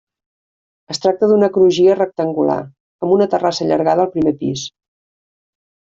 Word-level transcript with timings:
Es 0.93 1.01
tracta 1.03 1.29
d'una 1.33 1.49
crugia 1.59 1.99
rectangular, 2.01 2.57
amb 3.07 3.17
una 3.19 3.31
terrassa 3.35 3.65
allargada 3.69 4.07
al 4.09 4.15
primer 4.19 4.39
pis. 4.45 4.69